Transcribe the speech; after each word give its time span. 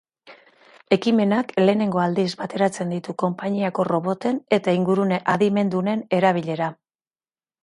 Ekimena 0.95 1.41
lehenengo 1.63 2.01
aldiz 2.05 2.25
bateratzen 2.39 2.95
ditu 2.95 3.15
konpainiako 3.25 3.85
roboten 3.91 4.41
eta 4.59 4.75
ingurune 4.79 5.21
adimendunen 5.37 6.03
erabilera 6.21 6.73
etxeetan. 6.75 6.83